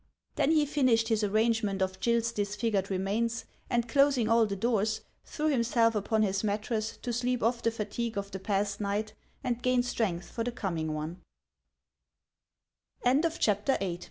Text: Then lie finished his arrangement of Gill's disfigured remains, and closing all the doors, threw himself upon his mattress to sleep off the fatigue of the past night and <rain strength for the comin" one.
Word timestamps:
Then 0.33 0.57
lie 0.57 0.65
finished 0.65 1.09
his 1.09 1.23
arrangement 1.23 1.79
of 1.79 1.99
Gill's 1.99 2.31
disfigured 2.31 2.89
remains, 2.89 3.45
and 3.69 3.87
closing 3.87 4.27
all 4.27 4.47
the 4.47 4.55
doors, 4.55 5.01
threw 5.25 5.49
himself 5.49 5.93
upon 5.93 6.23
his 6.23 6.43
mattress 6.43 6.97
to 7.03 7.13
sleep 7.13 7.43
off 7.43 7.61
the 7.61 7.69
fatigue 7.69 8.17
of 8.17 8.31
the 8.31 8.39
past 8.39 8.81
night 8.81 9.13
and 9.43 9.63
<rain 9.63 9.83
strength 9.83 10.31
for 10.31 10.43
the 10.43 10.51
comin" 10.51 10.93
one. 10.95 11.21